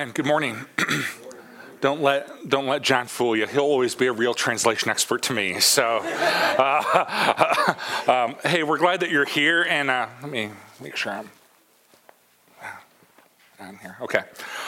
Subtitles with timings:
[0.00, 0.64] And good morning.
[1.80, 3.48] don't let don't let John fool you.
[3.48, 5.58] He'll always be a real translation expert to me.
[5.58, 7.74] So, uh,
[8.06, 9.66] um, hey, we're glad that you're here.
[9.68, 10.50] And uh, let me
[10.80, 11.28] make sure I'm
[13.58, 13.96] on here.
[14.00, 14.22] Okay.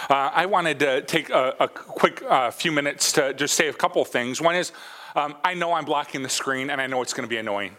[0.09, 3.73] Uh, I wanted to take a, a quick uh, few minutes to just say a
[3.73, 4.41] couple things.
[4.41, 4.73] One is,
[5.15, 7.77] um, I know I'm blocking the screen, and I know it's going to be annoying.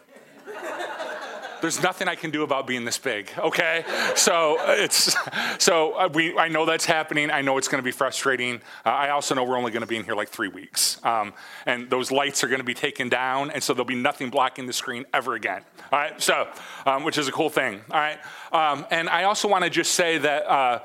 [1.62, 3.86] There's nothing I can do about being this big, okay?
[4.16, 5.16] So it's
[5.60, 7.30] so uh, we I know that's happening.
[7.30, 8.62] I know it's going to be frustrating.
[8.86, 11.34] Uh, I also know we're only going to be in here like three weeks, um,
[11.66, 14.66] and those lights are going to be taken down, and so there'll be nothing blocking
[14.66, 15.64] the screen ever again.
[15.92, 16.48] All right, so
[16.86, 17.82] um, which is a cool thing.
[17.92, 18.20] All right,
[18.52, 20.80] um, and I also want to just say that uh,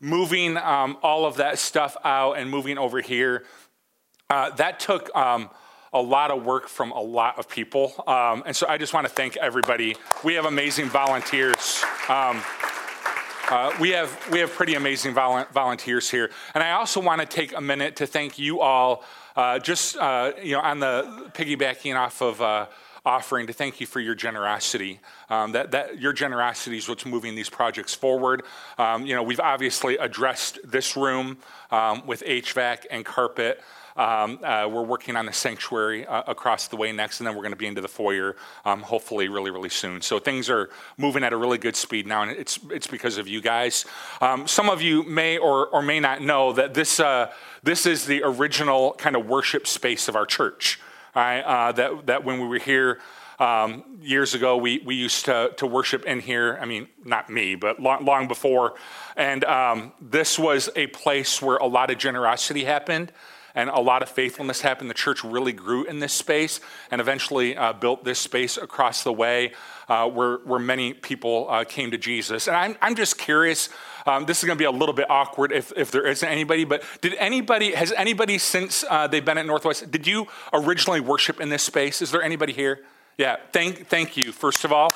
[0.00, 3.44] moving um, all of that stuff out and moving over here,
[4.28, 5.50] uh, that took um,
[5.92, 7.92] a lot of work from a lot of people.
[8.06, 9.96] Um, and so I just want to thank everybody.
[10.22, 11.82] We have amazing volunteers.
[12.08, 12.42] Um,
[13.50, 17.26] uh, we have we have pretty amazing vol- volunteers here, and I also want to
[17.26, 19.02] take a minute to thank you all.
[19.34, 22.66] Uh, just uh, you know, on the piggybacking off of uh,
[23.04, 25.00] offering to thank you for your generosity.
[25.28, 28.42] Um, that, that your generosity is what's moving these projects forward.
[28.78, 31.38] Um, you know, we've obviously addressed this room
[31.70, 33.60] um, with HVAC and carpet.
[33.96, 37.42] Um, uh, we're working on the sanctuary uh, across the way next, and then we're
[37.42, 40.00] going to be into the foyer, um, hopefully, really, really soon.
[40.00, 43.28] So things are moving at a really good speed now, and it's it's because of
[43.28, 43.84] you guys.
[44.20, 48.06] Um, some of you may or or may not know that this uh, this is
[48.06, 50.80] the original kind of worship space of our church.
[51.14, 53.00] Uh, that that when we were here.
[53.38, 56.58] Um, years ago, we, we used to, to worship in here.
[56.60, 58.74] I mean, not me, but long, long before.
[59.16, 63.12] And um, this was a place where a lot of generosity happened
[63.54, 64.90] and a lot of faithfulness happened.
[64.90, 69.12] The church really grew in this space and eventually uh, built this space across the
[69.12, 69.52] way
[69.88, 72.46] uh, where, where many people uh, came to Jesus.
[72.46, 73.68] And I'm, I'm just curious.
[74.06, 76.64] Um, this is going to be a little bit awkward if, if there isn't anybody,
[76.64, 81.40] but did anybody, has anybody since uh, they've been at Northwest, did you originally worship
[81.40, 82.00] in this space?
[82.00, 82.80] Is there anybody here?
[83.18, 84.90] Yeah, thank, thank you, first of all.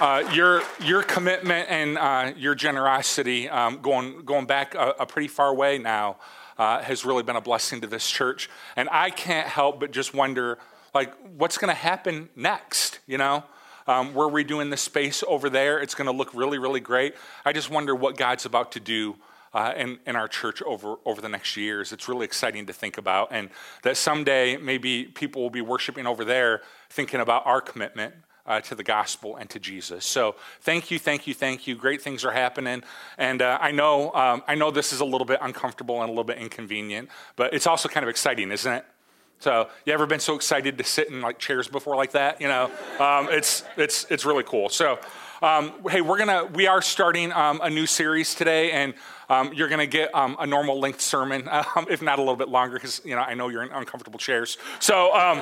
[0.00, 5.28] Uh, your your commitment and uh, your generosity um, going going back a, a, pretty
[5.28, 6.16] far way now
[6.56, 10.14] uh, has really been a blessing to this church, and I can't help but just
[10.14, 10.56] wonder
[10.94, 13.00] like what's going to happen next.
[13.06, 13.44] You know,
[13.86, 15.78] um, we're redoing the space over there.
[15.78, 17.14] It's going to look really really great.
[17.44, 19.16] I just wonder what God's about to do.
[19.52, 21.90] Uh, in, in our church over, over the next years.
[21.90, 23.50] It's really exciting to think about, and
[23.82, 28.14] that someday maybe people will be worshiping over there thinking about our commitment
[28.50, 30.04] uh, to the gospel and to Jesus.
[30.04, 31.76] So thank you, thank you, thank you.
[31.76, 32.82] Great things are happening,
[33.16, 36.12] and uh, I know um, I know this is a little bit uncomfortable and a
[36.12, 38.84] little bit inconvenient, but it's also kind of exciting, isn't it?
[39.38, 42.40] So you ever been so excited to sit in like chairs before like that?
[42.40, 42.64] You know,
[42.98, 44.68] um, it's it's it's really cool.
[44.68, 44.98] So.
[45.42, 48.92] Um, hey, we're gonna we are starting um, a new series today, and
[49.30, 52.50] um, you're gonna get um, a normal length sermon, um, if not a little bit
[52.50, 54.58] longer, because you know I know you're in uncomfortable chairs.
[54.80, 55.40] So um,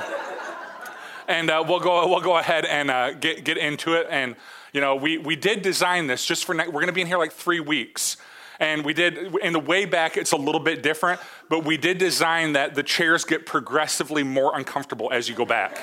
[1.29, 4.09] and uh, we'll go we'll go ahead and uh, get get into it.
[4.11, 4.35] And
[4.73, 7.19] you know, we we did design this just for we're going to be in here
[7.19, 8.17] like three weeks.
[8.61, 11.99] And we did, in the way back, it's a little bit different, but we did
[11.99, 15.79] design that the chairs get progressively more uncomfortable as you go back.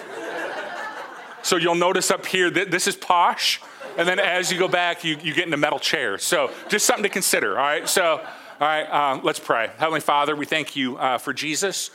[1.42, 3.62] so you'll notice up here that this is posh,
[3.98, 6.22] and then as you go back, you, you get into metal chairs.
[6.22, 7.88] So just something to consider, all right?
[7.88, 8.28] So, all
[8.60, 9.72] right, um, let's pray.
[9.78, 11.92] Heavenly Father, we thank you uh, for Jesus,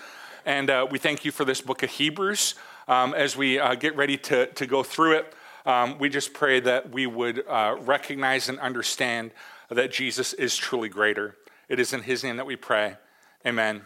[0.46, 2.54] and uh, we thank you for this book of Hebrews
[2.90, 5.34] um, as we uh, get ready to, to go through it,
[5.64, 9.30] um, we just pray that we would uh, recognize and understand
[9.70, 11.36] that Jesus is truly greater.
[11.68, 12.96] It is in his name that we pray.
[13.46, 13.82] Amen.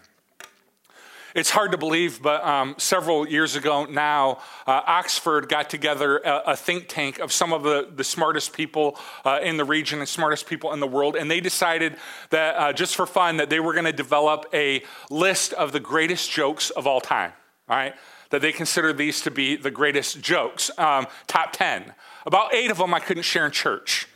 [1.34, 6.42] It's hard to believe, but um, several years ago now, uh, Oxford got together a,
[6.46, 10.08] a, think tank of some of the, the smartest people uh, in the region and
[10.08, 11.96] smartest people in the world, and they decided
[12.30, 15.80] that uh, just for fun that they were going to develop a list of the
[15.80, 17.32] greatest jokes of all time.
[17.68, 17.94] All right,
[18.34, 20.68] that they consider these to be the greatest jokes.
[20.76, 21.94] Um, top 10.
[22.26, 24.08] About eight of them I couldn't share in church.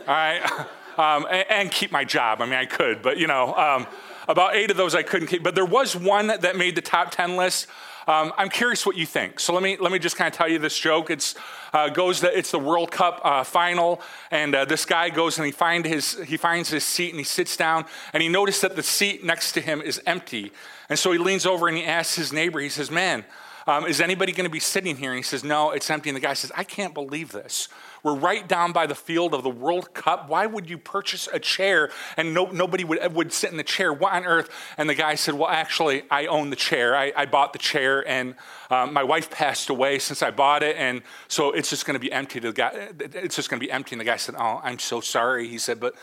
[0.00, 0.42] All right?
[0.98, 2.42] Um, and, and, keep my job.
[2.42, 3.86] I mean, I could, but you know, um,
[4.28, 5.42] about eight of those I couldn't keep.
[5.42, 7.66] But there was one that made the top 10 list.
[8.06, 9.38] Um, I'm curious what you think.
[9.38, 11.08] So let me let me just kind of tell you this joke.
[11.08, 11.34] It's
[11.72, 15.46] uh, goes that it's the World Cup uh, final, and uh, this guy goes and
[15.46, 18.76] he find his he finds his seat and he sits down and he noticed that
[18.76, 20.52] the seat next to him is empty,
[20.88, 22.58] and so he leans over and he asks his neighbor.
[22.58, 23.24] He says, "Man,
[23.66, 25.10] um, is anybody going to be sitting here?
[25.10, 26.10] And he says, No, it's empty.
[26.10, 27.68] And the guy says, I can't believe this.
[28.02, 30.28] We're right down by the field of the World Cup.
[30.28, 33.92] Why would you purchase a chair and no, nobody would, would sit in the chair?
[33.92, 34.50] What on earth?
[34.76, 36.96] And the guy said, Well, actually, I own the chair.
[36.96, 38.34] I, I bought the chair, and
[38.70, 42.00] um, my wife passed away since I bought it, and so it's just going to
[42.00, 42.40] be empty.
[42.40, 43.94] The guy, it's just going to be empty.
[43.94, 45.46] And the guy said, Oh, I'm so sorry.
[45.48, 45.94] He said, But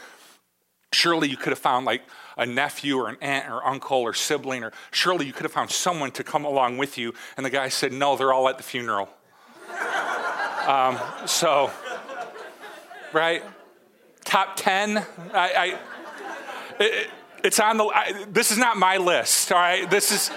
[0.92, 2.02] surely you could have found like
[2.40, 5.70] a nephew or an aunt or uncle or sibling, or surely you could have found
[5.70, 7.14] someone to come along with you.
[7.38, 9.10] And the guy said, No, they're all at the funeral.
[10.68, 11.70] um, so,
[13.14, 13.44] right?
[14.24, 14.98] Top 10.
[14.98, 15.04] I,
[15.34, 15.80] I
[16.80, 17.10] it,
[17.44, 19.90] it's on the, I, this is not my list, all right?
[19.90, 20.32] This is,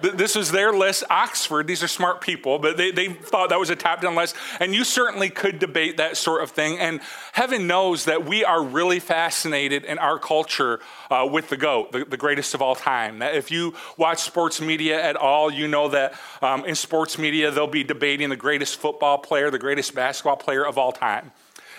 [0.00, 1.04] this was their list.
[1.10, 4.36] Oxford, these are smart people, but they, they thought that was a top 10 list.
[4.60, 6.78] And you certainly could debate that sort of thing.
[6.78, 7.00] And
[7.32, 10.80] heaven knows that we are really fascinated in our culture
[11.10, 13.22] uh, with the GOAT, the, the, greatest of all time.
[13.22, 17.66] If you watch sports media at all, you know that um, in sports media, they'll
[17.66, 21.32] be debating the greatest football player, the greatest basketball player of all time.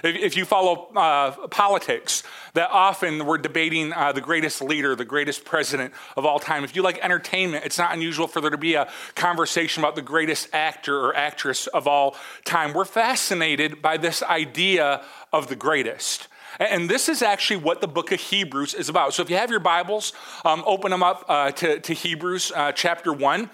[0.04, 2.24] If, if you follow uh, politics,
[2.54, 6.64] that often we're debating uh, the greatest leader, the greatest president of all time.
[6.64, 10.02] If you like entertainment, it's not unusual for there to be a conversation about the
[10.02, 12.16] greatest actor or actress of all
[12.46, 12.74] time.
[12.74, 16.28] We're fascinated by this idea of the greatest.
[16.60, 19.14] And this is actually what the book of Hebrews is about.
[19.14, 20.14] So if you have your Bibles,
[20.44, 23.50] um, open them up uh, to, to, Hebrews uh, chapter 1.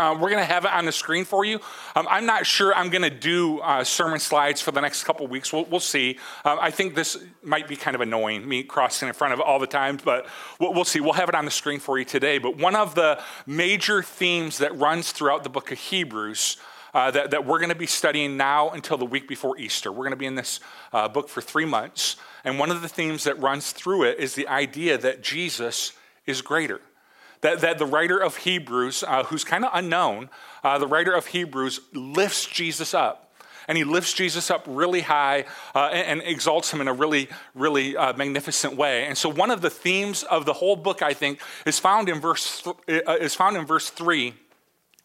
[0.00, 1.60] Uh, we're going to have it on the screen for you.
[1.94, 5.26] Um, I'm not sure I'm going to do uh, sermon slides for the next couple
[5.26, 5.52] weeks.
[5.52, 6.18] We'll, we'll see.
[6.42, 9.44] Uh, I think this might be kind of annoying, me crossing in front of it
[9.44, 10.26] all the time, but
[10.58, 11.00] we'll, we'll, see.
[11.00, 12.38] We'll have it on the screen for you today.
[12.38, 16.56] But one of the major themes that runs throughout the book of Hebrews
[16.94, 19.92] uh, that, that, we're going to be studying now until the week before Easter.
[19.92, 20.60] We're going to be in this
[20.94, 22.16] uh, book for three months.
[22.42, 25.92] And one of the themes that runs through it is the idea that Jesus
[26.26, 26.80] is greater
[27.40, 30.30] that, that the writer of Hebrews, uh, who's kind of unknown,
[30.62, 33.26] uh, the writer of Hebrews lifts Jesus up.
[33.68, 35.44] And he lifts Jesus up really high
[35.74, 39.04] uh, and, and, exalts him in a really, really uh, magnificent way.
[39.06, 42.20] And so, one of the themes of the whole book, I think, is found in
[42.20, 44.34] verse th- uh, is found in verse three.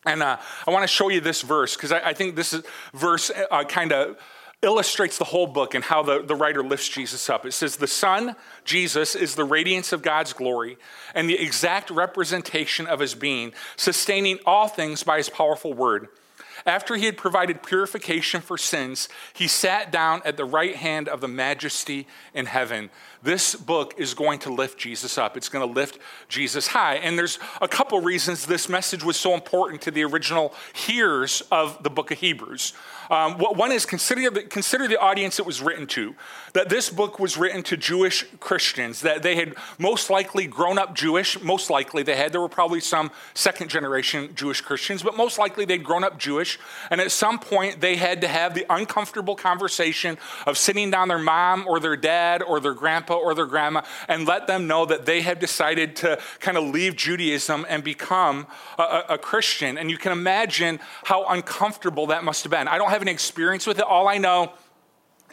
[0.03, 2.63] And uh, I want to show you this verse because I, I, think this is,
[2.93, 3.29] verse
[3.67, 4.17] kind of
[4.65, 7.45] illustrates the whole book and how the, the writer lifts Jesus up.
[7.45, 8.35] It says, The Son,
[8.65, 10.77] Jesus, is the radiance of God's glory
[11.13, 16.09] and the exact representation of his being, sustaining all things by his powerful word.
[16.65, 21.21] After he had provided purification for sins, he sat down at the right hand of
[21.21, 22.89] the majesty in heaven.
[23.21, 25.37] This book is going to lift Jesus up.
[25.37, 26.95] It's going to lift Jesus high.
[26.95, 31.83] And there's a couple reasons this message was so important to the original hearers of
[31.83, 32.73] the book of Hebrews.
[33.09, 36.15] Um, one is consider the, consider the audience it was written to.
[36.53, 40.95] That this book was written to Jewish Christians, that they had most likely grown up
[40.95, 41.41] Jewish.
[41.41, 42.31] Most likely they had.
[42.31, 46.57] There were probably some second generation Jewish Christians, but most likely they'd grown up Jewish.
[46.89, 51.19] And at some point they had to have the uncomfortable conversation of sitting down their
[51.19, 55.05] mom or their dad or their grandpa or their grandma and let them know that
[55.05, 58.47] they had decided to kind of leave Judaism and become
[58.77, 59.77] a, a Christian.
[59.77, 62.67] And you can imagine how uncomfortable that must have been.
[62.67, 63.83] I don't have any experience with it.
[63.83, 64.53] All I know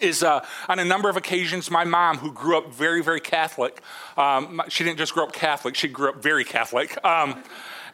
[0.00, 3.80] is uh, on a number of occasions, my mom, who grew up very, very Catholic,
[4.16, 7.02] um, she didn't just grow up Catholic, she grew up very Catholic.
[7.04, 7.42] Um,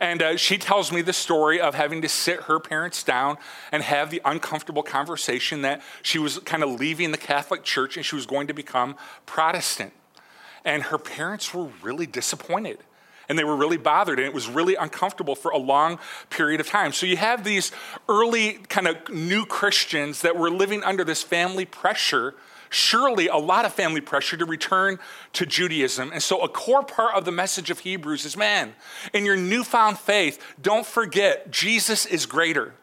[0.00, 3.36] and uh, she tells me the story of having to sit her parents down
[3.72, 8.06] and have the uncomfortable conversation that she was kind of leaving the Catholic Church and
[8.06, 9.92] she was going to become Protestant.
[10.64, 12.78] And her parents were really disappointed
[13.28, 15.98] and they were really bothered, and it was really uncomfortable for a long
[16.30, 16.92] period of time.
[16.92, 17.72] So you have these
[18.08, 22.34] early kind of new Christians that were living under this family pressure
[22.70, 24.98] surely a lot of family pressure to return
[25.32, 26.10] to Judaism.
[26.12, 28.74] And so, a core part of the message of Hebrews is man,
[29.12, 32.74] in your newfound faith, don't forget Jesus is greater.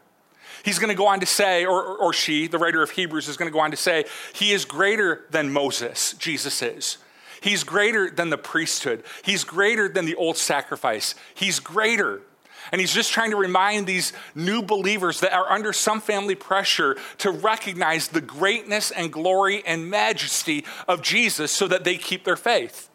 [0.63, 3.37] He's going to go on to say, or, or she, the writer of Hebrews, is
[3.37, 6.97] going to go on to say, He is greater than Moses, Jesus is.
[7.45, 9.03] He's greater than the priesthood.
[9.23, 11.13] He's greater than the old sacrifice.
[11.35, 12.23] He's greater.
[12.71, 16.97] And he's just trying to remind these new believers that are under some family pressure
[17.19, 22.35] to recognize the greatness and glory and majesty of Jesus so that they keep their
[22.35, 22.89] faith.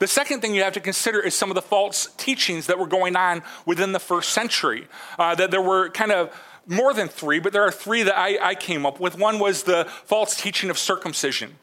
[0.00, 2.88] The second thing you have to consider is some of the false teachings that were
[2.88, 4.88] going on within the first century.
[5.16, 6.34] Uh, that there were kind of
[6.66, 9.16] more than three, but there are three that I, I came up with.
[9.16, 11.56] One was the false teaching of circumcision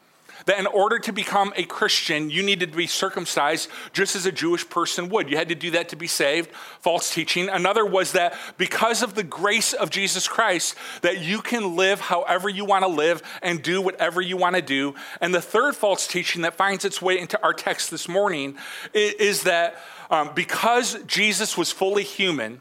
[0.46, 4.32] that in order to become a Christian, you needed to be circumcised just as a
[4.32, 5.30] Jewish person would.
[5.30, 6.50] You had to do that to be saved.
[6.80, 7.48] False teaching.
[7.48, 12.48] Another was that because of the grace of Jesus Christ, that you can live however
[12.48, 14.94] you want to live and do whatever you want to do.
[15.20, 18.56] And the third false teaching that finds its way into our text this morning
[18.94, 19.76] is that
[20.10, 22.60] um, because Jesus was fully human,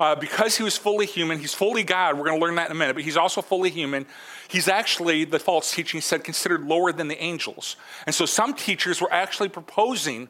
[0.00, 2.16] uh, because he was fully human, he's fully God.
[2.16, 4.06] We're going to learn that in a minute, but he's also fully human.
[4.48, 7.76] He's actually, the false teaching said, considered lower than the angels.
[8.06, 10.28] And so some teachers were actually proposing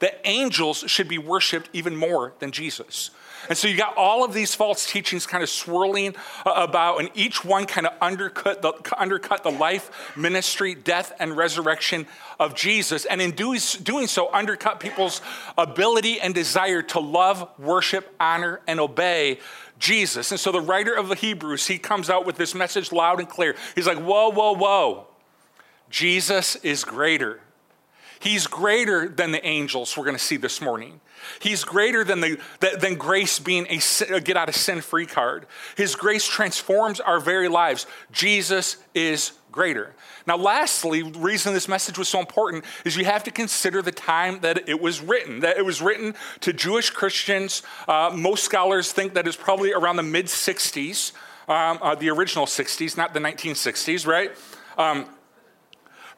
[0.00, 3.10] that angels should be worshiped even more than Jesus.
[3.48, 6.14] And so you got all of these false teachings kind of swirling
[6.44, 11.36] uh, about, and each one kind of undercut the, undercut the life, ministry, death, and
[11.36, 12.06] resurrection
[12.38, 13.04] of Jesus.
[13.04, 15.20] And in doing, doing so, undercut people's
[15.56, 19.38] ability and desire to love, worship, honor, and obey
[19.78, 20.30] Jesus.
[20.30, 23.28] And so the writer of the Hebrews, he comes out with this message loud and
[23.28, 23.54] clear.
[23.74, 25.06] He's like, whoa, whoa, whoa.
[25.90, 27.40] Jesus is greater.
[28.20, 31.00] He's greater than the angels we're going to see this morning.
[31.40, 32.38] He's greater than, the,
[32.80, 33.80] than grace being a,
[34.14, 35.46] a get out of sin free card.
[35.76, 37.86] His grace transforms our very lives.
[38.12, 39.94] Jesus is greater.
[40.26, 43.92] Now, lastly, the reason this message was so important is you have to consider the
[43.92, 45.40] time that it was written.
[45.40, 47.62] That it was written to Jewish Christians.
[47.86, 51.12] Uh, most scholars think that it's probably around the mid 60s,
[51.48, 54.30] um, uh, the original 60s, not the 1960s, right?
[54.76, 55.06] Um,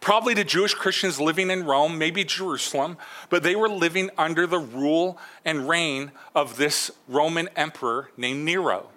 [0.00, 2.96] probably to Jewish Christians living in Rome, maybe Jerusalem,
[3.28, 8.88] but they were living under the rule and reign of this Roman emperor named Nero.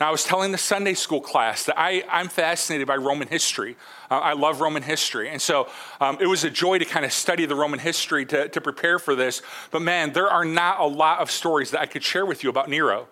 [0.00, 3.76] Now, I was telling the Sunday school class that I, am fascinated by Roman history.
[4.10, 5.28] Uh, I love Roman history.
[5.28, 5.68] And so
[6.00, 8.98] um, it was a joy to kind of study the Roman history to, to prepare
[8.98, 9.40] for this.
[9.70, 12.50] But man, there are not a lot of stories that I could share with you
[12.50, 13.06] about Nero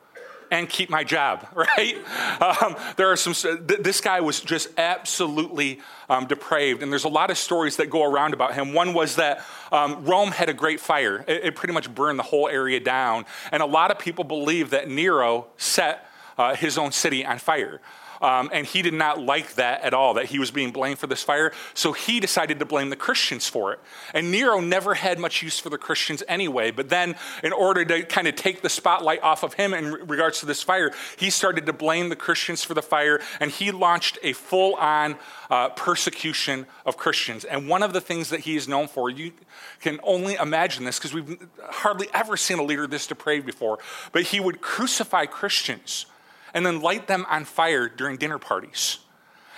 [0.53, 1.97] and keep my job, right?
[2.41, 5.81] Um, there are some, th- this guy was just absolutely
[6.11, 6.83] um, depraved.
[6.83, 8.75] And there's a lot of stories that go around about him.
[8.75, 9.43] One was that
[9.73, 13.25] um, Rome had a great fire, it, it, pretty much burned the whole area down.
[13.51, 16.07] And a lot of people believe that Nero set
[16.37, 17.81] uh, his own city on fire.
[18.23, 21.09] Um, and he did not like that at all, that he was being blamed for
[21.09, 21.52] this fire.
[21.75, 23.81] So he decided to blame the Christians for it.
[24.14, 26.71] And Nero never had much use for the Christians anyway.
[26.71, 30.41] But then, in order to kind of take the spotlight off of him in regards
[30.41, 33.21] to this fire, he started to blame the Christians for the fire.
[33.41, 35.17] And he launched a full on
[35.50, 37.45] uh, persecution of Christians.
[37.45, 39.33] And one of the things that he is known for, you
[39.81, 43.79] can only imagine this because we've hardly ever seen a leader this depraved before,
[44.12, 46.07] but he would crucify Christians
[46.55, 48.99] and then light them on fire during dinner parties.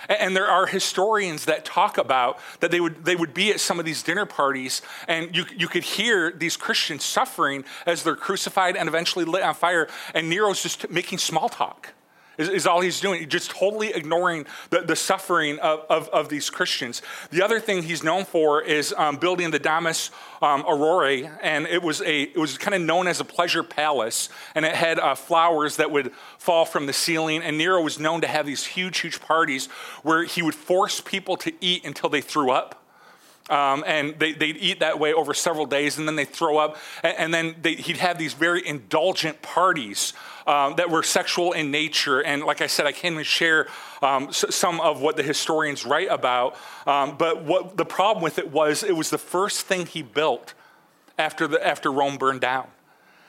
[0.07, 3.79] And there are historians that talk about that they would, they would be at some
[3.79, 8.77] of these dinner parties, and you, you could hear these Christians suffering as they're crucified
[8.77, 11.94] and eventually lit on fire, and Nero's just making small talk
[12.37, 16.29] is, is all he's doing, He's just totally ignoring the, the suffering of, of, of,
[16.29, 17.01] these Christians.
[17.31, 20.11] The other thing he's known for is um, building the Domus
[20.41, 24.29] um, Aureorum, and it was, a, it was kind of known as a pleasure palace,
[24.53, 27.41] and it had uh, flowers that would fall from the ceiling.
[27.41, 29.67] And Nero was known to have these huge, huge parties
[30.03, 32.84] where he would force people to eat until they threw up.
[33.47, 36.77] Um, and they, would eat that way over several days, and then they throw up.
[37.03, 40.13] And, and then they, he'd have these very indulgent parties
[40.47, 42.21] um, that were sexual in nature.
[42.21, 43.67] And like I said, I can't even share
[44.01, 46.55] um, some of what the historians write about.
[46.87, 50.53] Um, but what the problem with it was, it was the first thing he built
[51.17, 52.67] after, the, after Rome burned down.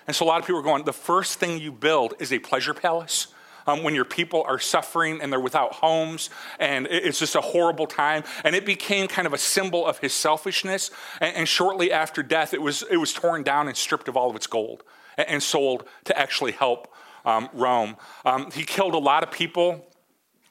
[0.07, 2.39] And so a lot of people are going, the first thing you build is a
[2.39, 3.29] pleasure palace
[3.67, 7.87] um, when your people are suffering and they're without homes, and it's just a horrible
[7.87, 8.25] time.
[8.45, 10.91] And it became kind of a symbol of his selfishness.
[11.21, 14.31] And, and shortly after death, it was, it was torn down and stripped of all
[14.31, 14.83] of its gold
[15.17, 16.93] and, and sold to actually help
[17.25, 17.97] um, Rome.
[18.25, 19.85] Um, he killed a lot of people.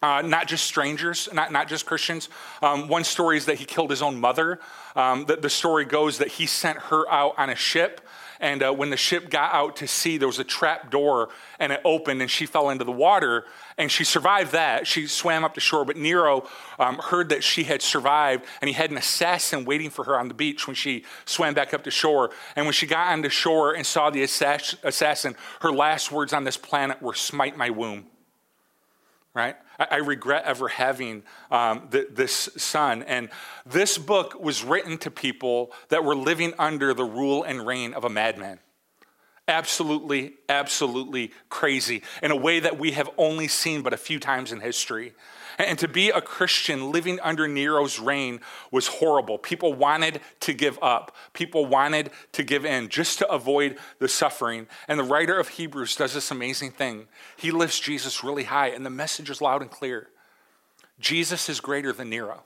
[0.04, 2.30] Uh, not just strangers, not, not just Christians.
[2.62, 4.60] Um, one story is that he killed his own mother.
[4.96, 8.02] Um, the, the, story goes that he sent her out on a ship
[8.40, 11.72] and uh, when the ship got out to sea, there was a trap door and
[11.72, 13.46] it opened and she fell into the water
[13.78, 14.88] and she survived that.
[14.88, 16.48] She swam up to shore, but Nero
[16.80, 20.28] um, heard that she had survived and he had an assassin waiting for her on
[20.28, 22.32] the beach when she swam back up to shore.
[22.56, 26.58] And when she got onto shore and saw the assassin, her last words on this
[26.58, 28.08] planet were, Smite my womb
[29.36, 29.58] right?
[29.80, 33.04] I, regret ever having um, th- this son.
[33.04, 33.30] And
[33.66, 38.04] this book was written to people that were living under the rule and reign of
[38.04, 38.60] a madman.
[39.48, 44.52] Absolutely, absolutely crazy in a way that we have only seen but a few times
[44.52, 45.14] in history.
[45.60, 49.38] And to be a Christian living under Nero's reign was horrible.
[49.38, 54.68] People wanted to give up, people wanted to give in just to avoid the suffering.
[54.88, 57.08] And the writer of Hebrews does this amazing thing.
[57.38, 60.10] He lifts Jesus really high, and the message is loud and clear
[61.00, 62.44] Jesus is greater than Nero.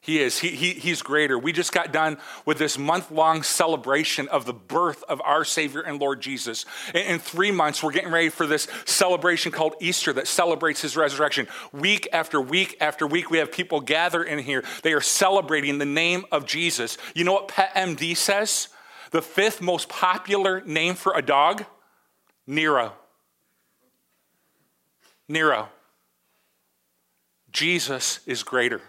[0.00, 0.38] He is.
[0.38, 1.36] He, he, he's greater.
[1.36, 5.80] We just got done with this month long celebration of the birth of our Savior
[5.80, 6.64] and Lord Jesus.
[6.94, 10.96] In, in, three months, we're getting ready for this celebration called Easter that celebrates his
[10.96, 11.48] resurrection.
[11.72, 14.62] Week after week after week, we have people gather in here.
[14.84, 16.98] They are celebrating the name of Jesus.
[17.14, 18.68] You know what Pet MD says?
[19.10, 21.64] The fifth most popular name for a dog?
[22.46, 22.92] Nero.
[25.28, 25.68] Nero.
[27.50, 28.80] Jesus is greater.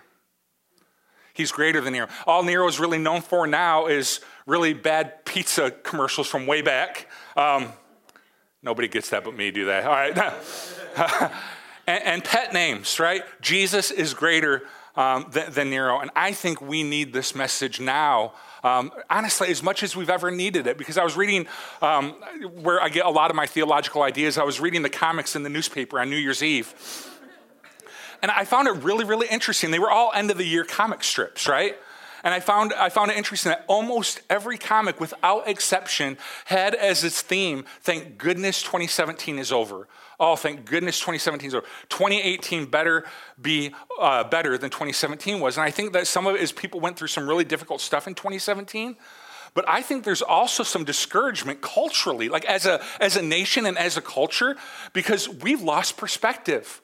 [1.37, 2.07] He's greater than Nero.
[2.25, 7.07] All Nero is really known for now is really bad pizza commercials from way back.
[7.35, 7.71] Um,
[8.63, 9.85] nobody gets that but me do that.
[9.85, 10.17] All right.
[11.87, 13.23] and, and, pet names, right?
[13.39, 14.63] Jesus is greater
[14.95, 15.99] um, than, than, Nero.
[15.99, 20.31] And I think we need this message now, um, honestly, as much as we've ever
[20.31, 20.79] needed it.
[20.79, 21.45] Because I was reading
[21.83, 22.13] um,
[22.63, 25.43] where I get a lot of my theological ideas, I was reading the comics in
[25.43, 26.73] the newspaper on New Year's Eve.
[28.21, 29.71] And I found it really, really interesting.
[29.71, 31.77] They were all end of the year comic strips, right?
[32.23, 37.03] And I found, I found it interesting that almost every comic, without exception, had as
[37.03, 39.87] its theme, thank goodness 2017 is over.
[40.19, 41.65] Oh, thank goodness 2017 is over.
[41.89, 43.05] 2018 better
[43.39, 45.57] be uh, better than 2017 was.
[45.57, 48.07] And I think that some of it is people went through some really difficult stuff
[48.07, 48.97] in 2017.
[49.53, 53.77] But I think there's also some discouragement culturally, like as a, as a nation and
[53.77, 54.55] as a culture,
[54.93, 56.81] because we've lost perspective.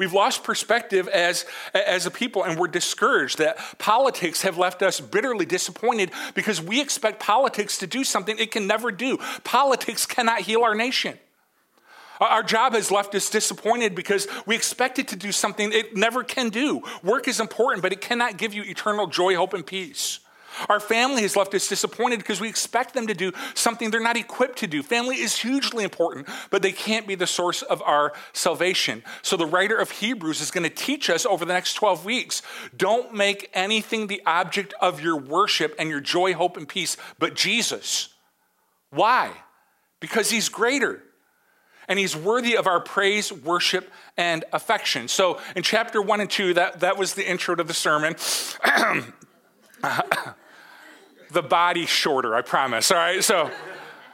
[0.00, 4.98] We've lost perspective as, as a people, and we're discouraged that politics have left us
[4.98, 9.18] bitterly disappointed because we expect politics to do something it can never do.
[9.44, 11.18] Politics cannot heal our nation.
[12.18, 16.24] Our job has left us disappointed because we expect it to do something it never
[16.24, 16.80] can do.
[17.02, 20.20] Work is important, but it cannot give you eternal joy, hope, and peace.
[20.68, 24.16] Our family has left us disappointed because we expect them to do something they're not
[24.16, 24.82] equipped to do.
[24.82, 29.02] Family is hugely important, but they can't be the source of our salvation.
[29.22, 32.42] So the writer of Hebrews is going to teach us over the next 12 weeks
[32.76, 37.34] don't make anything the object of your worship and your joy, hope, and peace but
[37.34, 38.08] Jesus.
[38.90, 39.32] Why?
[40.00, 41.02] Because he's greater
[41.88, 45.08] and he's worthy of our praise, worship, and affection.
[45.08, 48.14] So in chapter one and two, that, that was the intro to the sermon.
[51.30, 52.90] the body shorter, I promise.
[52.90, 53.50] All right, so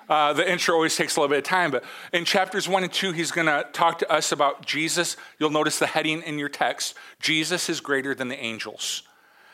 [0.08, 2.92] uh, the intro always takes a little bit of time, but in chapters one and
[2.92, 5.16] two, he's going to talk to us about Jesus.
[5.38, 9.02] You'll notice the heading in your text Jesus is greater than the angels.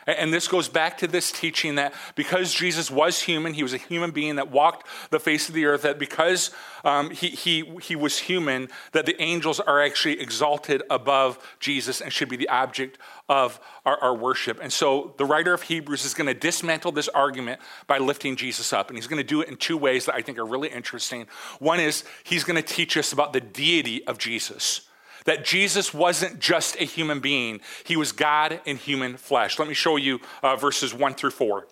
[0.07, 3.79] And this goes back to this teaching that because Jesus was human, he was a
[3.79, 6.51] human being that walked the face of the earth, that because
[6.85, 12.13] um, he, he, he was human, that the angels are actually exalted above Jesus and
[12.13, 14.59] should be the object of our, our worship.
[14.61, 18.73] And so the writer of Hebrews is going to dismantle this argument by lifting Jesus
[18.73, 18.89] up.
[18.89, 21.27] And he's going to do it in two ways that I think are really interesting.
[21.61, 24.83] One is he's going to teach us about the deity of Jesus
[25.25, 29.59] that Jesus wasn't just a human being, he was God in human flesh.
[29.59, 31.67] Let me show you uh, verses 1 through 4.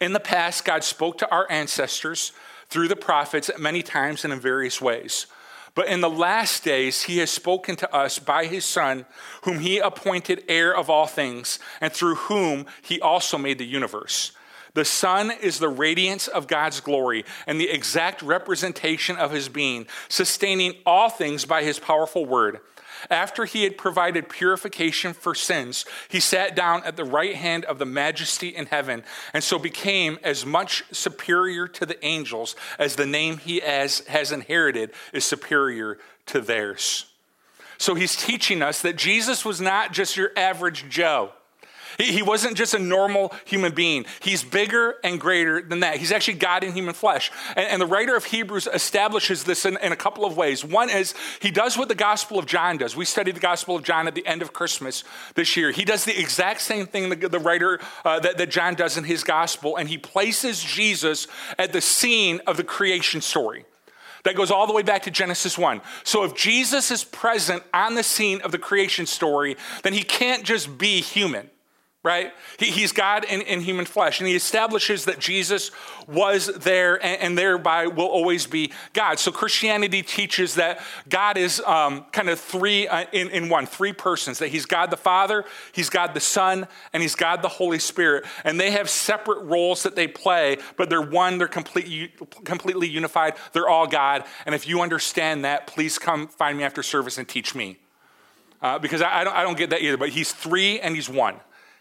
[0.00, 2.32] In the past, God spoke to our ancestors
[2.68, 5.26] through the prophets many times and in various ways.
[5.74, 9.06] But in the last days, he has spoken to us by his Son,
[9.42, 14.32] whom he appointed heir of all things, and through whom he also made the universe.
[14.74, 19.86] The Son is the radiance of God's glory and the exact representation of his being,
[20.08, 22.60] sustaining all things by his powerful word.
[23.10, 27.78] After he had provided purification for sins, he sat down at the right hand of
[27.78, 29.02] the majesty in heaven,
[29.34, 34.32] and so became as much superior to the angels as the name he has, has
[34.32, 37.06] inherited is superior to theirs.
[37.76, 41.32] So he's teaching us that Jesus was not just your average Joe.
[41.98, 44.06] He, wasn't just a normal human being.
[44.20, 45.96] He's bigger and greater than that.
[45.96, 47.30] He's actually God in human flesh.
[47.56, 50.64] And, the writer of Hebrews establishes this in, a couple of ways.
[50.64, 52.94] One is he does what the Gospel of John does.
[52.94, 55.02] We studied the Gospel of John at the end of Christmas
[55.34, 55.72] this year.
[55.72, 59.24] He does the exact same thing the, the writer uh, that John does in his
[59.24, 61.26] Gospel, and he places Jesus
[61.58, 63.64] at the scene of the creation story.
[64.24, 65.80] That goes all the way back to Genesis 1.
[66.04, 70.44] So if Jesus is present on the scene of the creation story, then he can't
[70.44, 71.50] just be human
[72.04, 72.32] right?
[72.58, 75.70] He, he's God in, in, human flesh, and he establishes that Jesus
[76.08, 79.20] was there and, and thereby will always be God.
[79.20, 83.92] So Christianity teaches that God is um, kind of three uh, in, in one, three
[83.92, 87.78] persons, that he's God the Father, he's God the Son, and he's God the Holy
[87.78, 88.24] Spirit.
[88.42, 93.34] And they have separate roles that they play, but they're one, they're complete, completely unified,
[93.52, 94.24] they're all God.
[94.44, 97.78] And if you understand that, please come find me after service and teach me.
[98.60, 101.08] Uh, because I, I, don't, I don't get that either, but he's three and he's
[101.08, 101.36] one.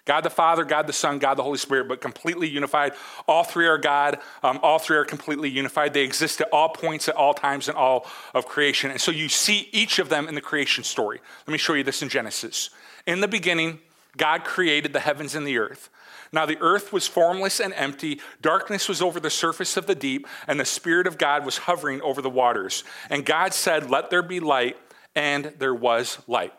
[0.06, 2.94] God the Father, God the Son, God the Holy Spirit, but completely unified.
[3.28, 4.20] All three are God.
[4.42, 5.94] Um, all three are completely unified.
[5.94, 8.92] They exist at all points, at all times, in all of creation.
[8.92, 11.20] And so you see each of them in the creation story.
[11.46, 12.72] Let me show you this in Genesis.
[13.06, 13.80] In the beginning,
[14.18, 15.90] God created the heavens and the earth.
[16.34, 20.28] Now the earth was formless and empty, darkness was over the surface of the deep,
[20.48, 22.84] and the Spirit of God was hovering over the waters.
[23.10, 24.78] And God said, Let there be light,
[25.14, 26.54] and there was light.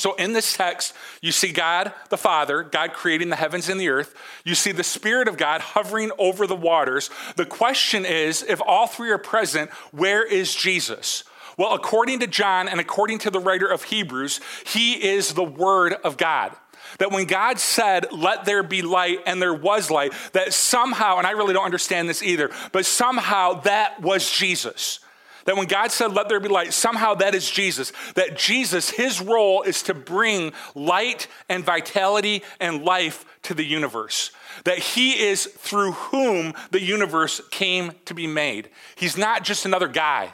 [0.00, 3.90] So, in this text, you see God the Father, God creating the heavens and the
[3.90, 4.14] earth.
[4.46, 7.10] You see the Spirit of God hovering over the waters.
[7.36, 11.22] The question is if all three are present, where is Jesus?
[11.58, 15.92] Well, according to John and according to the writer of Hebrews, he is the Word
[15.92, 16.56] of God.
[16.98, 21.26] That when God said, Let there be light, and there was light, that somehow, and
[21.26, 25.00] I really don't understand this either, but somehow that was Jesus.
[25.44, 27.92] That when God said, Let there be light, somehow that is Jesus.
[28.14, 34.30] That Jesus, his role is to bring light and vitality and life to the universe.
[34.64, 38.70] That he is through whom the universe came to be made.
[38.96, 40.32] He's not just another guy.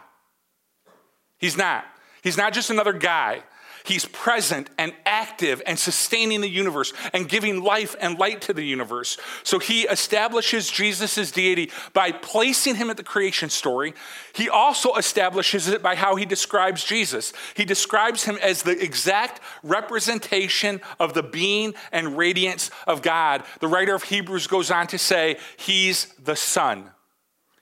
[1.38, 1.84] He's not.
[2.22, 3.42] He's not just another guy.
[3.86, 8.64] He's present and active and sustaining the universe and giving life and light to the
[8.64, 9.16] universe.
[9.44, 13.94] So he establishes Jesus' deity by placing him at the creation story.
[14.34, 17.32] He also establishes it by how he describes Jesus.
[17.54, 23.44] He describes him as the exact representation of the being and radiance of God.
[23.60, 26.90] The writer of Hebrews goes on to say, He's the Son.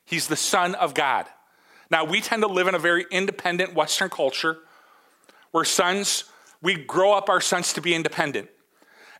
[0.06, 1.26] He's the Son of God.
[1.90, 4.60] Now, we tend to live in a very independent Western culture
[5.54, 6.24] where sons,
[6.62, 8.48] we grow up our sons to be independent.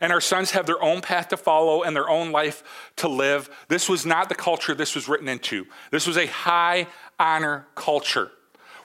[0.01, 3.49] And our sons have their own path to follow and their own life to live.
[3.69, 5.65] This was not the culture this was written into.
[5.91, 8.31] This was a high honor culture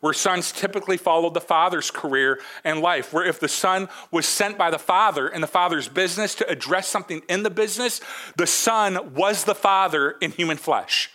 [0.01, 3.13] where sons typically followed the father's career and life.
[3.13, 6.87] Where if the son was sent by the father in the father's business to address
[6.87, 8.01] something in the business,
[8.37, 11.11] the son was the father in human flesh.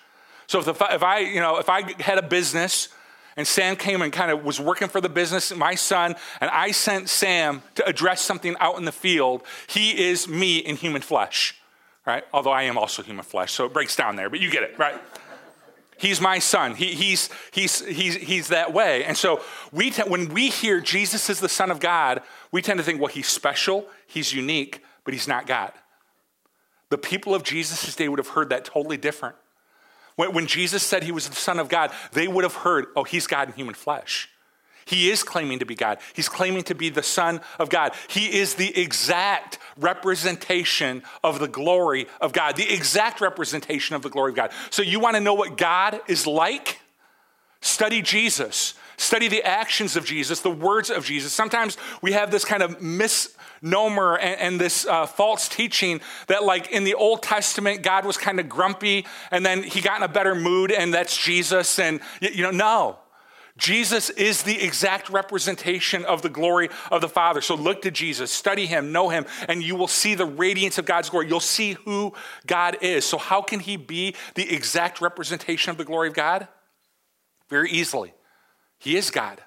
[0.48, 2.90] So if, the, if I, you know, if I had a business
[3.38, 6.72] and Sam came and kind of was working for the business, my son, and I
[6.72, 9.44] sent Sam to address something out in the field.
[9.68, 11.56] He is me in human flesh,
[12.06, 12.24] right?
[12.34, 14.78] Although I am also human flesh, so it breaks down there, but you get it,
[14.80, 14.96] right?
[15.98, 16.76] He's my son.
[16.76, 19.06] He, he's, he's, he's, he's that way.
[19.06, 22.22] And so we te- when we hear Jesus is the Son of God,
[22.52, 25.72] we tend to think, well, he's special, he's unique, but he's not God.
[26.90, 29.36] The people of Jesus' day would have heard that totally different.
[30.16, 33.04] When, when Jesus said he was the Son of God, they would have heard, oh,
[33.04, 34.30] he's God in human flesh.
[34.86, 35.98] He is claiming to be God.
[36.14, 37.94] He's claiming to be the Son of God.
[38.08, 44.10] He is the exact representation of the glory of God, the exact representation of the
[44.10, 44.52] glory of God.
[44.70, 46.80] So, you want to know what God is like?
[47.62, 48.76] Study Jesus.
[48.98, 51.34] Study the actions of Jesus, the words of Jesus.
[51.34, 56.72] Sometimes we have this kind of misnomer and, and this uh, false teaching that, like
[56.72, 60.08] in the Old Testament, God was kind of grumpy and then he got in a
[60.08, 61.78] better mood and that's Jesus.
[61.78, 62.98] And, you know, no.
[63.58, 67.40] Jesus is the exact representation of the glory of the Father.
[67.40, 70.86] So look to Jesus, study him, know him, and you will see the radiance of
[70.86, 71.30] God's glory.
[71.30, 72.14] You'll see who
[72.46, 73.06] God is.
[73.06, 76.50] So, how can he be the exact representation of the glory of God?
[77.50, 78.14] Very easily.
[78.80, 79.42] He is God.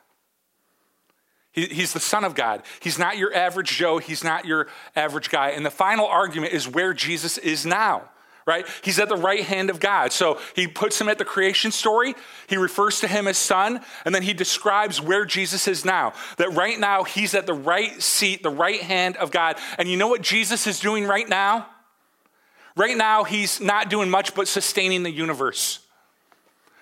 [1.52, 2.62] He, he's the Son of God.
[2.80, 3.98] He's not your average Joe.
[3.98, 5.50] He's not your average guy.
[5.50, 8.10] And the final argument is where Jesus is now
[8.48, 8.66] right?
[8.82, 10.10] He's at the right hand of God.
[10.10, 12.14] So he puts him at the creation story.
[12.46, 16.14] He refers to him as son, and then he describes where Jesus is now.
[16.38, 19.58] That right now he's at the right seat, the right hand of God.
[19.76, 21.66] And you know what Jesus is doing right now?
[22.74, 25.80] Right now he's not doing much but sustaining the universe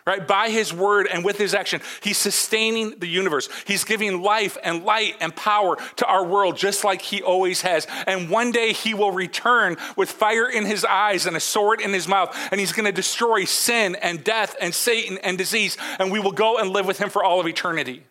[0.07, 0.27] right?
[0.27, 3.49] By his word and with his action, he's sustaining the universe.
[3.67, 7.87] He's giving life and light and power to our world just like he always has.
[8.07, 11.93] And one day he will return with fire in his eyes and a sword in
[11.93, 16.13] his mouth, and he's going to destroy sin and death and Satan and disease, and
[16.13, 18.05] we will go and live with him for all of eternity.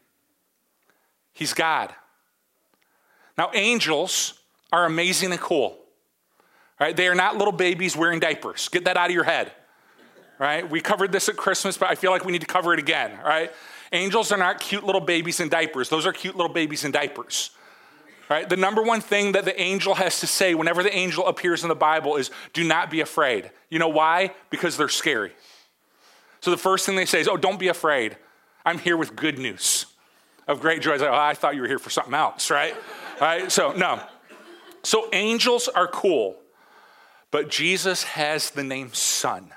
[1.31, 1.93] He's God.
[3.37, 4.39] Now, angels
[4.71, 5.77] are amazing and cool.
[6.77, 6.95] Right?
[6.95, 8.67] They are not little babies wearing diapers.
[8.67, 9.53] Get that out of your head
[10.39, 10.69] right?
[10.69, 13.17] We covered this at Christmas, but I feel like we need to cover it again,
[13.23, 13.51] right?
[13.91, 15.89] Angels are not cute little babies in diapers.
[15.89, 17.51] Those are cute little babies in diapers.
[18.29, 18.49] Right?
[18.49, 21.69] The number one thing that the angel has to say whenever the angel appears in
[21.69, 23.51] the Bible is do not be afraid.
[23.69, 24.33] You know why?
[24.49, 25.31] Because they're scary.
[26.41, 28.17] So the first thing they say is, "Oh, don't be afraid.
[28.65, 29.85] I'm here with good news
[30.47, 32.75] of great joy." Like, oh, I thought you were here for something else, right?
[33.21, 33.51] right?
[33.51, 34.01] So, no.
[34.83, 36.35] So angels are cool,
[37.29, 39.51] but Jesus has the name Son.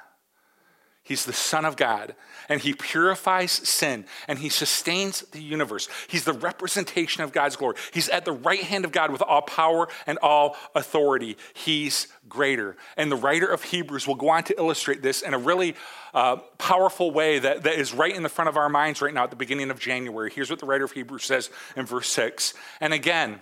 [1.09, 2.15] He's the Son of God,
[2.51, 5.89] and He purifies sin, and He sustains the universe.
[6.07, 7.77] He's the representation of God's glory.
[7.95, 11.39] He's at the right hand of God with all power and all authority.
[11.55, 12.77] He's greater.
[12.99, 15.77] And the writer of Hebrews will go on to illustrate this in a really
[16.13, 19.25] uh, powerful way that, that is right in the front of our minds right now
[19.25, 20.31] at the beginning of January.
[20.31, 22.53] Here's what the writer of Hebrews says in verse 6.
[22.83, 23.41] And again,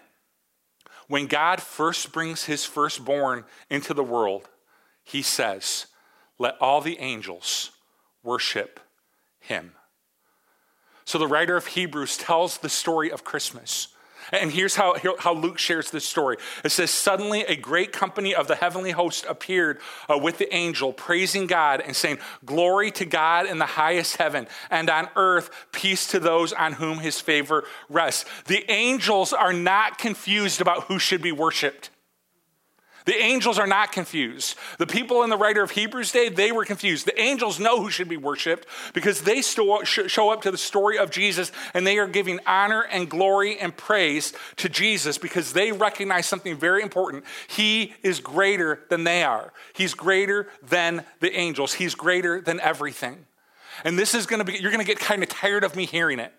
[1.09, 4.49] when God first brings His firstborn into the world,
[5.03, 5.87] He says,
[6.39, 7.71] let all the angels
[8.23, 8.81] worship
[9.41, 9.73] him.
[11.05, 13.89] So the writer of Hebrews tells the story of Christmas.
[14.33, 16.37] And here's how, how Luke shares this story.
[16.65, 20.93] It says, Suddenly a great company of the heavenly host appeared uh, with the angel,
[20.93, 26.09] praising God and saying, Glory to God in the highest heaven, and on earth, peace
[26.09, 28.25] to those on whom his favor rests.
[28.47, 31.91] The angels are not confused about who should be worshiped.
[33.07, 34.57] The angels are not confused.
[34.79, 37.07] The people in the writer of Hebrews day, they were confused.
[37.07, 41.11] The angels know who should be worshiped because they show up to the story of
[41.11, 46.27] Jesus and they are giving honor and glory and praise to Jesus because they recognize
[46.27, 47.25] something very important.
[47.47, 49.53] He is greater than they are.
[49.73, 51.75] He's greater than the angels.
[51.75, 53.25] He's greater than everything.
[53.85, 55.87] And this is going to be, you're going to get kind of tired of me
[55.87, 56.33] hearing it.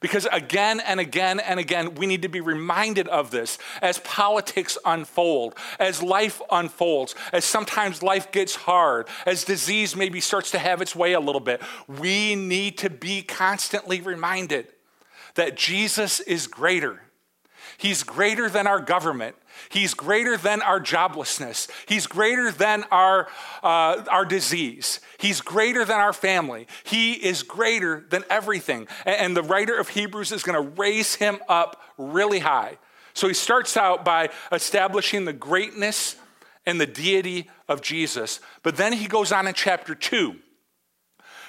[0.00, 4.76] Because again and again and again, we need to be reminded of this as politics
[4.84, 10.82] unfold, as life unfolds, as sometimes life gets hard, as disease maybe starts to have
[10.82, 11.62] its way a little bit.
[11.88, 14.68] We need to be constantly reminded
[15.34, 17.02] that Jesus is greater.
[17.78, 19.36] He's greater than our government.
[19.68, 21.68] He's greater than our joblessness.
[21.86, 23.28] He's greater than our,
[23.62, 25.00] uh, our disease.
[25.18, 26.66] He's greater than our family.
[26.84, 28.88] He is greater than everything.
[29.04, 32.78] And, and the writer of Hebrews is going to raise him up really high.
[33.14, 36.16] So he starts out by establishing the greatness
[36.66, 38.40] and the deity of Jesus.
[38.62, 40.36] But then he goes on in chapter 2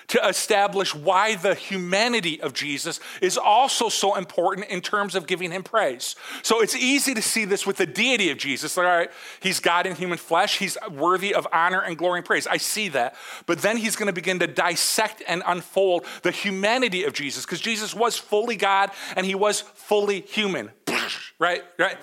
[0.09, 5.51] to establish why the humanity of Jesus is also so important in terms of giving
[5.51, 6.15] him praise.
[6.43, 8.77] So it's easy to see this with the deity of Jesus.
[8.77, 12.25] Like, All right, he's God in human flesh, he's worthy of honor and glory and
[12.25, 12.47] praise.
[12.47, 13.15] I see that.
[13.45, 17.59] But then he's going to begin to dissect and unfold the humanity of Jesus because
[17.59, 20.71] Jesus was fully God and he was fully human.
[21.39, 21.63] Right?
[21.77, 21.97] Right?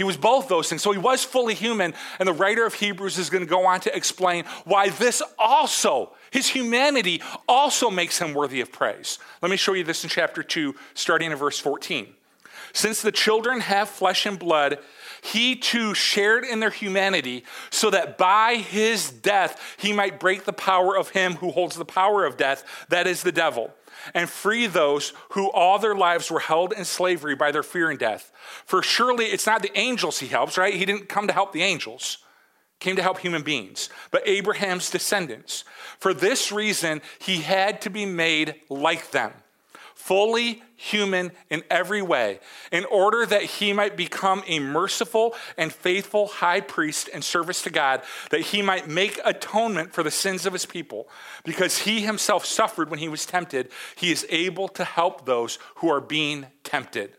[0.00, 0.80] He was both those things.
[0.80, 1.92] So he was fully human.
[2.18, 6.14] And the writer of Hebrews is going to go on to explain why this also,
[6.30, 9.18] his humanity, also makes him worthy of praise.
[9.42, 12.14] Let me show you this in chapter 2, starting in verse 14.
[12.72, 14.78] Since the children have flesh and blood,
[15.20, 20.54] he too shared in their humanity, so that by his death he might break the
[20.54, 23.70] power of him who holds the power of death, that is the devil
[24.14, 27.98] and free those who all their lives were held in slavery by their fear and
[27.98, 28.32] death.
[28.64, 30.74] For surely it's not the angels he helps, right?
[30.74, 32.18] He didn't come to help the angels,
[32.78, 35.64] came to help human beings, but Abraham's descendants.
[35.98, 39.32] For this reason, he had to be made like them
[40.00, 42.40] fully human in every way,
[42.72, 47.70] in order that he might become a merciful and faithful high priest in service to
[47.70, 51.08] God, that he might make atonement for the sins of his people.
[51.44, 55.90] Because he himself suffered when he was tempted, he is able to help those who
[55.90, 57.16] are being tempted.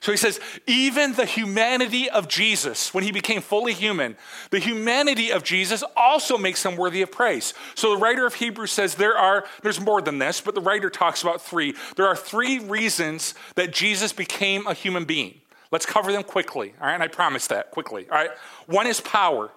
[0.00, 4.16] So he says, even the humanity of Jesus, when he became fully human,
[4.50, 7.54] the humanity of Jesus also makes him worthy of praise.
[7.74, 10.90] So the writer of Hebrews says there are, there's more than this, but the writer
[10.90, 11.74] talks about three.
[11.96, 15.40] There are three reasons that Jesus became a human being.
[15.72, 16.94] Let's cover them quickly, all right?
[16.94, 18.30] And I promise that quickly, all right?
[18.66, 19.50] One is power.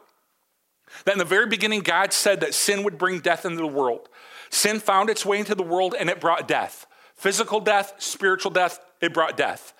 [1.05, 4.09] That in the very beginning, God said that sin would bring death into the world.
[4.49, 6.87] Sin found its way into the world and it brought death
[7.19, 9.73] physical death, spiritual death, it brought death.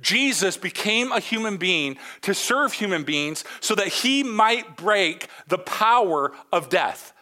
[0.00, 5.58] Jesus became a human being to serve human beings so that he might break the
[5.58, 7.12] power of death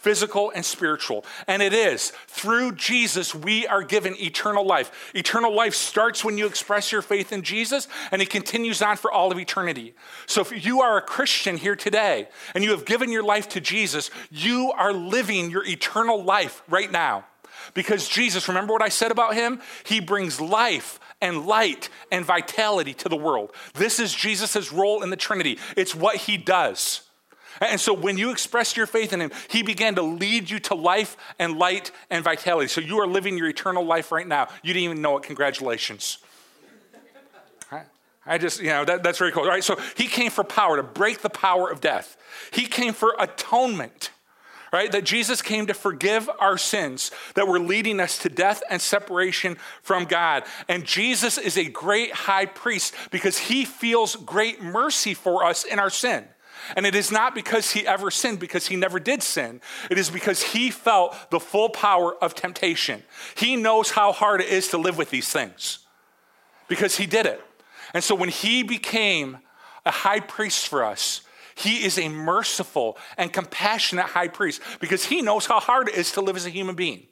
[0.00, 1.24] physical and spiritual.
[1.46, 5.12] And it is through Jesus we are given eternal life.
[5.14, 9.12] Eternal life starts when you express your faith in Jesus and it continues on for
[9.12, 9.94] all of eternity.
[10.26, 13.60] So if you are a Christian here today and you have given your life to
[13.60, 17.26] Jesus, you are living your eternal life right now.
[17.74, 19.60] Because Jesus, remember what I said about him?
[19.84, 23.52] He brings life and light and vitality to the world.
[23.74, 27.02] This is Jesus' role in the Trinity, it's what he does.
[27.60, 30.74] And so when you expressed your faith in him, he began to lead you to
[30.74, 32.68] life and light and vitality.
[32.68, 34.48] So you are living your eternal life right now.
[34.62, 35.24] You didn't even know it.
[35.24, 36.18] Congratulations.
[38.26, 39.42] I just, you know, that, that's very cool.
[39.42, 42.16] All right, so he came for power, to break the power of death.
[42.52, 44.10] He came for atonement
[44.72, 44.90] right?
[44.92, 49.56] That Jesus came to forgive our sins that were leading us to death and separation
[49.82, 50.44] from God.
[50.68, 55.78] And Jesus is a great high priest because he feels great mercy for us in
[55.78, 56.24] our sin.
[56.76, 59.60] And it is not because he ever sinned, because he never did sin.
[59.90, 63.02] It is because he felt the full power of temptation.
[63.34, 65.80] He knows how hard it is to live with these things
[66.68, 67.42] because he did it.
[67.92, 69.38] And so when he became
[69.84, 71.22] a high priest for us,
[71.60, 76.12] he is a merciful and compassionate high priest because he knows how hard it is
[76.12, 77.06] to live as a human being.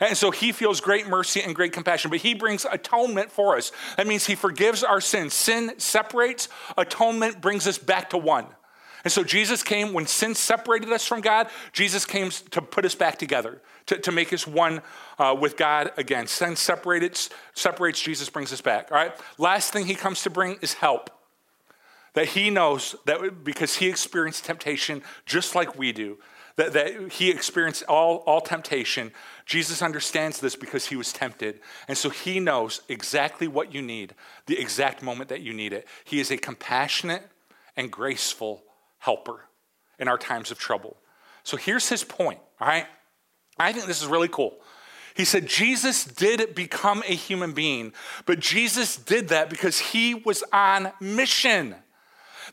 [0.00, 3.70] And so he feels great mercy and great compassion, but he brings atonement for us.
[3.96, 5.34] That means he forgives our sins.
[5.34, 8.46] Sin separates, atonement brings us back to one.
[9.04, 11.48] And so Jesus came when sin separated us from God.
[11.72, 14.80] Jesus came to put us back together, to, to make us one
[15.18, 16.26] uh, with God again.
[16.26, 18.90] Sin separates, separates, Jesus brings us back.
[18.90, 19.12] All right?
[19.36, 21.10] Last thing he comes to bring is help.
[22.14, 26.18] That he knows that because he experienced temptation just like we do,
[26.56, 29.12] that, that he experienced all, all temptation.
[29.44, 31.60] Jesus understands this because he was tempted.
[31.88, 34.14] And so he knows exactly what you need,
[34.46, 35.86] the exact moment that you need it.
[36.04, 37.28] He is a compassionate
[37.76, 38.62] and graceful
[38.98, 39.46] helper
[39.98, 40.96] in our times of trouble.
[41.42, 42.86] So here's his point, all right?
[43.58, 44.56] I think this is really cool.
[45.14, 47.92] He said Jesus did become a human being,
[48.26, 51.76] but Jesus did that because he was on mission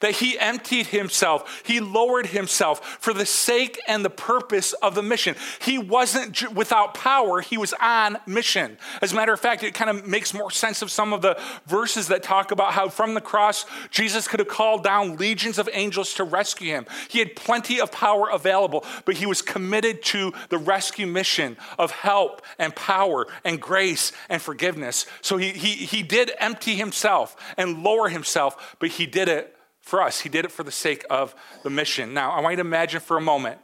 [0.01, 5.01] that he emptied himself, he lowered himself for the sake and the purpose of the
[5.01, 5.35] mission.
[5.59, 8.77] He wasn't without power, he was on mission.
[9.01, 11.39] As a matter of fact, it kind of makes more sense of some of the
[11.67, 15.69] verses that talk about how from the cross, Jesus could have called down legions of
[15.71, 16.85] angels to rescue him.
[17.09, 21.91] He had plenty of power available, but he was committed to the rescue mission of
[21.91, 25.05] help and power and grace and forgiveness.
[25.21, 29.55] So he, he, he did empty himself and lower himself, but he did it
[29.91, 30.21] for us.
[30.21, 32.13] He did it for the sake of the mission.
[32.13, 33.59] Now, I want you to imagine for a moment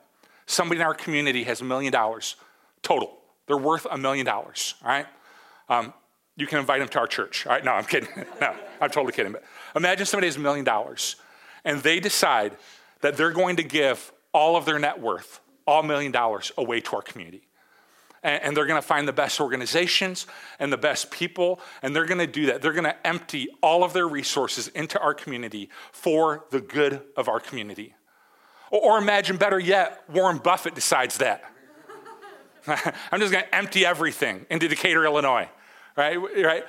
[0.45, 2.35] somebody in our community has a million dollars
[2.81, 3.17] total.
[3.47, 5.05] They're worth a million dollars, all right?
[5.69, 5.93] Um,
[6.35, 7.47] you can invite them to our church.
[7.47, 7.63] All right?
[7.63, 8.09] No, I'm kidding.
[8.41, 9.31] no, I'm totally kidding.
[9.31, 11.15] But imagine somebody has a million dollars
[11.63, 12.57] and they decide
[12.99, 16.97] that they're going to give all of their net worth, all million dollars, away to
[16.97, 17.46] our community
[18.23, 20.27] and, they're going to find the best organizations
[20.59, 22.61] and the best people, and they're going to do that.
[22.61, 27.27] They're going to empty all of their resources into our community for the good of
[27.29, 27.93] our community.
[28.71, 31.43] Or, imagine better yet, Warren Buffett decides that.
[32.67, 35.49] I'm just going to empty everything into Decatur, Illinois,
[35.95, 36.17] right?
[36.17, 36.65] Right?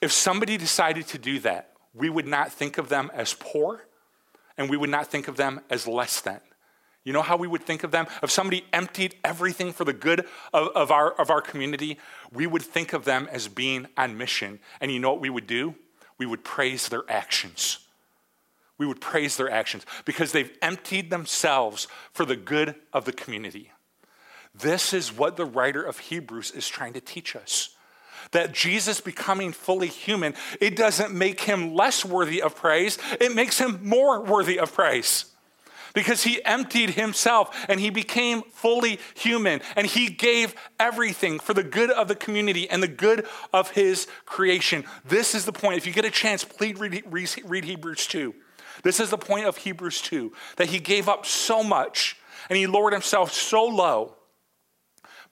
[0.00, 3.86] If somebody decided to do that, we would not think of them as poor,
[4.58, 6.40] and we would not think of them as less than.
[7.04, 8.06] You know how we would think of them?
[8.22, 11.98] If somebody emptied everything for the good of, of, our, of our community,
[12.32, 14.58] we would think of them as being on mission.
[14.80, 15.74] And you know what we would do?
[16.16, 17.78] We would praise their actions.
[18.78, 23.70] We would praise their actions because they've emptied themselves for the good of the community.
[24.54, 27.70] This is what the writer of Hebrews is trying to teach us.
[28.30, 33.58] That Jesus becoming fully human, it doesn't make him less worthy of praise, it makes
[33.58, 35.26] him more worthy of praise
[35.94, 41.62] because he emptied himself and he became fully human and he gave everything for the
[41.62, 44.84] good of the community and the good of his creation.
[45.04, 45.78] This is the point.
[45.78, 47.04] If you get a chance, please read,
[47.44, 48.34] read Hebrews 2.
[48.82, 52.16] This is the point of Hebrews 2 that he gave up so much
[52.50, 54.16] and he lowered himself so low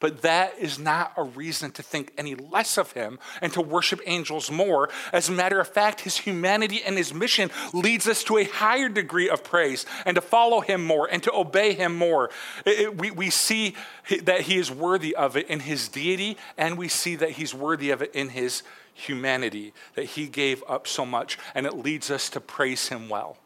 [0.02, 4.00] but that is not a reason to think any less of him and to worship
[4.04, 4.88] angels more.
[5.12, 8.88] As a matter of fact, his humanity and his mission leads us to a higher
[8.88, 12.30] degree of praise and to follow him more and to obey him more.
[12.66, 13.76] It, it, we, we see
[14.24, 17.90] that he is worthy of it in his deity, and we see that he's worthy
[17.90, 22.28] of it in his humanity, that he gave up so much, and it leads us
[22.30, 23.36] to praise him well.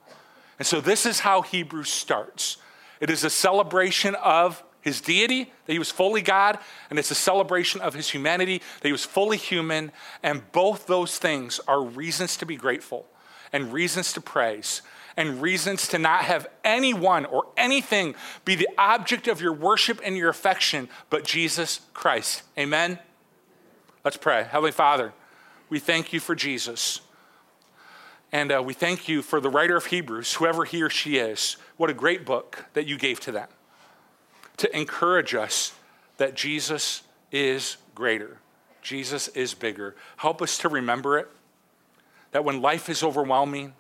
[0.58, 2.56] And so, this is how Hebrews starts.
[2.98, 7.16] It is a celebration of his deity, that he was fully God, and it's a
[7.16, 9.90] celebration of his humanity, that he was fully human.
[10.22, 13.04] And both those things are reasons to be grateful
[13.52, 14.82] and reasons to praise
[15.16, 20.16] and reasons to not have anyone or anything be the object of your worship and
[20.16, 22.44] your affection but Jesus Christ.
[22.56, 23.00] Amen?
[24.04, 24.44] Let's pray.
[24.44, 25.12] Heavenly Father,
[25.68, 27.00] we thank you for Jesus.
[28.30, 31.56] And uh, we thank you for the writer of Hebrews, whoever he or she is.
[31.76, 33.48] What a great book that you gave to them
[34.58, 35.72] to encourage us
[36.16, 38.38] that Jesus is greater,
[38.82, 39.96] Jesus is bigger.
[40.16, 41.28] Help us to remember it.
[42.32, 43.72] That when life is overwhelming,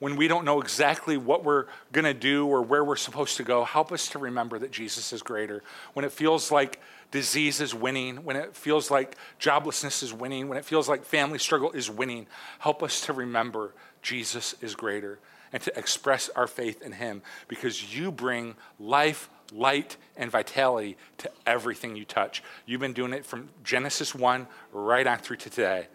[0.00, 3.42] when we don't know exactly what we're going to do or where we're supposed to
[3.42, 5.62] go, help us to remember that Jesus is greater.
[5.92, 10.56] When it feels like disease is winning, when it feels like joblessness is winning, when
[10.56, 12.26] it feels like family struggle is winning,
[12.60, 15.18] help us to remember Jesus is greater
[15.52, 21.30] and to express our faith in Him because you bring life, light, and vitality to
[21.46, 22.42] everything you touch.
[22.66, 25.88] You've been doing it from Genesis 1 right on through to today.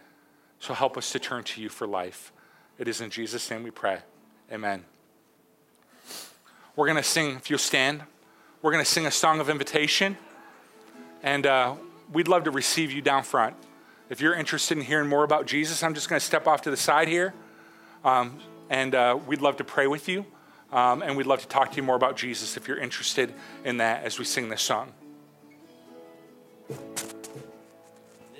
[0.58, 2.32] So help us to turn to you for life.
[2.78, 3.98] It is in Jesus' name we pray.
[4.52, 4.84] Amen.
[6.74, 8.02] We're going to sing, if you'll stand,
[8.62, 10.16] we're going to sing a song of invitation.
[11.22, 11.76] And uh,
[12.12, 13.56] we'd love to receive you down front.
[14.10, 16.70] If you're interested in hearing more about Jesus, I'm just going to step off to
[16.70, 17.34] the side here.
[18.04, 18.38] Um,
[18.70, 20.26] and uh, we'd love to pray with you.
[20.72, 23.32] Um, and we'd love to talk to you more about Jesus if you're interested
[23.64, 24.92] in that as we sing this song.